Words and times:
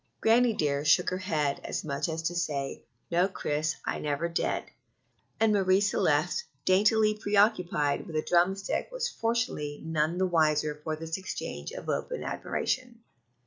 "Granny 0.19 0.51
dear" 0.51 0.83
shook 0.83 1.11
her 1.11 1.19
head 1.19 1.61
as 1.63 1.83
much 1.85 2.09
as 2.09 2.23
to 2.23 2.33
say, 2.33 2.81
"No, 3.11 3.27
Chris, 3.27 3.75
I 3.85 3.99
never 3.99 4.27
did;" 4.27 4.63
and 5.39 5.53
Marie 5.53 5.79
Celeste, 5.79 6.45
daintily 6.65 7.13
preoccupied 7.21 8.07
with 8.07 8.15
a 8.15 8.23
drum 8.25 8.55
stick, 8.55 8.89
was 8.91 9.07
fortunately 9.07 9.79
none 9.85 10.17
the 10.17 10.25
wiser 10.25 10.81
for 10.83 10.95
this 10.95 11.19
exchange 11.19 11.71
of 11.73 11.87
open 11.87 12.23
admiration. 12.23 13.01